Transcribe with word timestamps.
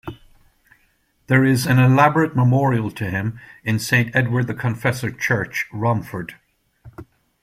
There 1.27 1.45
is 1.45 1.67
an 1.67 1.77
elaborate 1.77 2.35
memorial 2.35 2.89
to 2.89 3.07
him 3.11 3.39
in 3.63 3.77
Saint 3.77 4.15
Edward 4.15 4.47
the 4.47 4.55
Confessor 4.55 5.11
Church, 5.11 5.67
Romford. 5.71 6.37